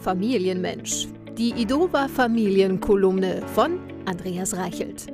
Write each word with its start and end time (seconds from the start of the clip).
Familienmensch. 0.00 1.08
Die 1.36 1.50
Idova 1.50 2.06
Familienkolumne 2.06 3.42
von 3.54 3.80
Andreas 4.04 4.56
Reichelt. 4.56 5.06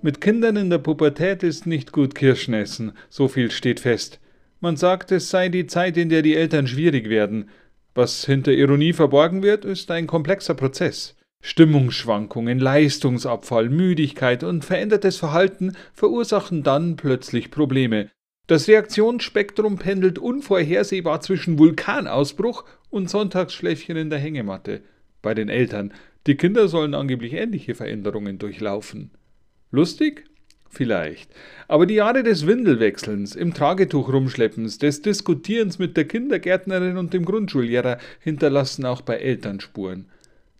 Mit 0.00 0.20
Kindern 0.20 0.56
in 0.56 0.70
der 0.70 0.78
Pubertät 0.78 1.42
ist 1.42 1.66
nicht 1.66 1.90
gut 1.90 2.14
Kirschen 2.14 2.54
essen, 2.54 2.92
so 3.08 3.26
viel 3.26 3.50
steht 3.50 3.80
fest. 3.80 4.20
Man 4.60 4.76
sagt, 4.76 5.10
es 5.10 5.28
sei 5.30 5.48
die 5.48 5.66
Zeit, 5.66 5.96
in 5.96 6.08
der 6.08 6.22
die 6.22 6.36
Eltern 6.36 6.66
schwierig 6.66 7.08
werden. 7.08 7.50
Was 7.94 8.24
hinter 8.24 8.52
Ironie 8.52 8.92
verborgen 8.92 9.42
wird, 9.42 9.64
ist 9.64 9.90
ein 9.90 10.06
komplexer 10.06 10.54
Prozess. 10.54 11.16
Stimmungsschwankungen, 11.40 12.58
Leistungsabfall, 12.58 13.68
Müdigkeit 13.68 14.44
und 14.44 14.64
verändertes 14.64 15.16
Verhalten 15.16 15.76
verursachen 15.92 16.62
dann 16.62 16.96
plötzlich 16.96 17.50
Probleme. 17.50 18.10
Das 18.46 18.68
Reaktionsspektrum 18.68 19.78
pendelt 19.78 20.18
unvorhersehbar 20.18 21.22
zwischen 21.22 21.58
Vulkanausbruch 21.58 22.64
und 22.90 23.08
Sonntagsschläfchen 23.08 23.96
in 23.96 24.10
der 24.10 24.18
Hängematte. 24.18 24.82
Bei 25.22 25.32
den 25.32 25.48
Eltern. 25.48 25.94
Die 26.26 26.36
Kinder 26.36 26.68
sollen 26.68 26.94
angeblich 26.94 27.32
ähnliche 27.32 27.74
Veränderungen 27.74 28.38
durchlaufen. 28.38 29.10
Lustig? 29.70 30.24
Vielleicht. 30.68 31.30
Aber 31.68 31.86
die 31.86 31.94
Jahre 31.94 32.22
des 32.22 32.46
Windelwechselns, 32.46 33.34
im 33.34 33.54
Tragetuch 33.54 34.12
rumschleppens, 34.12 34.78
des 34.78 35.00
Diskutierens 35.00 35.78
mit 35.78 35.96
der 35.96 36.04
Kindergärtnerin 36.04 36.98
und 36.98 37.14
dem 37.14 37.24
Grundschullehrer 37.24 37.98
hinterlassen 38.20 38.84
auch 38.84 39.00
bei 39.00 39.16
Eltern 39.16 39.60
Spuren. 39.60 40.06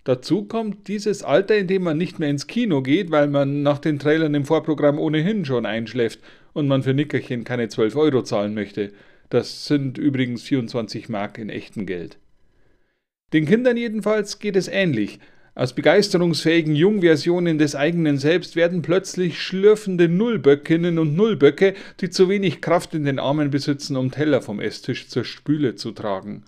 Dazu 0.04 0.44
kommt 0.44 0.88
dieses 0.88 1.22
Alter, 1.22 1.56
in 1.56 1.66
dem 1.66 1.82
man 1.82 1.98
nicht 1.98 2.18
mehr 2.18 2.30
ins 2.30 2.46
Kino 2.46 2.80
geht, 2.80 3.10
weil 3.10 3.26
man 3.26 3.62
nach 3.62 3.78
den 3.78 3.98
Trailern 3.98 4.34
im 4.34 4.44
Vorprogramm 4.44 4.98
ohnehin 4.98 5.44
schon 5.44 5.66
einschläft 5.66 6.20
und 6.54 6.66
man 6.66 6.82
für 6.82 6.94
Nickerchen 6.94 7.44
keine 7.44 7.68
12 7.68 7.96
Euro 7.96 8.22
zahlen 8.22 8.54
möchte. 8.54 8.92
Das 9.28 9.66
sind 9.66 9.98
übrigens 9.98 10.42
24 10.44 11.10
Mark 11.10 11.36
in 11.36 11.50
echtem 11.50 11.84
Geld. 11.84 12.18
Den 13.34 13.46
Kindern 13.46 13.76
jedenfalls 13.76 14.38
geht 14.38 14.56
es 14.56 14.68
ähnlich. 14.68 15.18
Aus 15.56 15.74
begeisterungsfähigen 15.74 16.74
Jungversionen 16.74 17.58
des 17.58 17.76
eigenen 17.76 18.18
Selbst 18.18 18.56
werden 18.56 18.82
plötzlich 18.82 19.40
schlürfende 19.40 20.08
Nullböckinnen 20.08 20.98
und 20.98 21.14
Nullböcke, 21.14 21.74
die 22.00 22.10
zu 22.10 22.28
wenig 22.28 22.60
Kraft 22.60 22.94
in 22.94 23.04
den 23.04 23.20
Armen 23.20 23.50
besitzen, 23.50 23.96
um 23.96 24.10
Teller 24.10 24.42
vom 24.42 24.60
Esstisch 24.60 25.08
zur 25.08 25.24
Spüle 25.24 25.76
zu 25.76 25.92
tragen. 25.92 26.44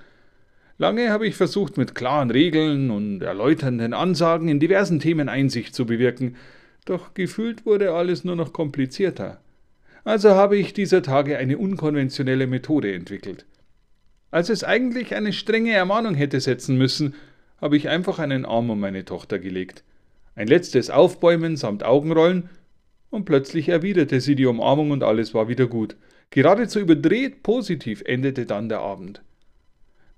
Lange 0.79 1.11
habe 1.11 1.27
ich 1.27 1.37
versucht, 1.37 1.77
mit 1.77 1.95
klaren 1.95 2.31
Regeln 2.31 2.91
und 2.91 3.23
erläuternden 3.23 3.95
Ansagen 3.95 4.49
in 4.49 4.61
diversen 4.61 4.99
Themen 4.99 5.29
Einsicht 5.29 5.75
zu 5.75 5.87
bewirken, 5.87 6.37
doch 6.85 7.15
gefühlt 7.15 7.65
wurde 7.65 7.93
alles 7.93 8.25
nur 8.25 8.37
noch 8.37 8.53
komplizierter. 8.53 9.41
Also 10.07 10.31
habe 10.37 10.57
ich 10.57 10.73
dieser 10.73 11.03
Tage 11.03 11.37
eine 11.37 11.59
unkonventionelle 11.59 12.47
Methode 12.47 12.95
entwickelt. 12.95 13.45
Als 14.31 14.51
es 14.51 14.63
eigentlich 14.63 15.17
eine 15.17 15.33
strenge 15.33 15.73
Ermahnung 15.73 16.15
hätte 16.15 16.39
setzen 16.39 16.79
müssen, 16.79 17.17
habe 17.61 17.77
ich 17.77 17.89
einfach 17.89 18.21
einen 18.21 18.45
Arm 18.45 18.71
um 18.71 18.79
meine 18.79 19.05
Tochter 19.05 19.41
gelegt. 19.41 19.83
Ein 20.37 20.47
letztes 20.47 20.91
Aufbäumen 20.91 21.57
samt 21.57 21.83
Augenrollen, 21.83 22.49
und 23.11 23.25
plötzlich 23.25 23.69
erwiderte 23.69 24.21
sie 24.21 24.37
die 24.37 24.47
Umarmung 24.47 24.93
und 24.93 25.03
alles 25.03 25.35
war 25.35 25.49
wieder 25.49 25.67
gut. 25.67 25.97
Geradezu 26.31 26.79
überdreht 26.79 27.43
positiv 27.43 28.03
endete 28.07 28.47
dann 28.47 28.69
der 28.69 28.83
Abend. 28.83 29.23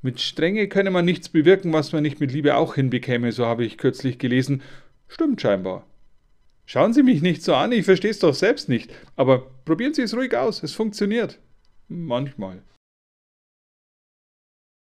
Mit 0.02 0.20
Strenge 0.20 0.68
könne 0.68 0.90
man 0.90 1.06
nichts 1.06 1.30
bewirken, 1.30 1.72
was 1.72 1.92
man 1.92 2.02
nicht 2.02 2.20
mit 2.20 2.30
Liebe 2.30 2.56
auch 2.56 2.74
hinbekäme, 2.74 3.32
so 3.32 3.46
habe 3.46 3.64
ich 3.64 3.78
kürzlich 3.78 4.18
gelesen. 4.18 4.60
Stimmt 5.06 5.40
scheinbar. 5.40 5.87
Schauen 6.70 6.92
Sie 6.92 7.02
mich 7.02 7.22
nicht 7.22 7.42
so 7.42 7.54
an, 7.54 7.72
ich 7.72 7.86
verstehe 7.86 8.10
es 8.10 8.18
doch 8.18 8.34
selbst 8.34 8.68
nicht. 8.68 8.90
Aber 9.16 9.46
probieren 9.64 9.94
Sie 9.94 10.02
es 10.02 10.14
ruhig 10.14 10.36
aus, 10.36 10.62
es 10.62 10.74
funktioniert. 10.74 11.38
Manchmal. 11.88 12.62